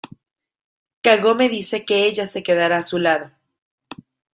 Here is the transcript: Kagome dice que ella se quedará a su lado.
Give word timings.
Kagome 1.03 1.47
dice 1.47 1.85
que 1.85 2.07
ella 2.07 2.25
se 2.25 2.41
quedará 2.41 2.77
a 2.77 2.81
su 2.81 2.97
lado. 2.97 3.29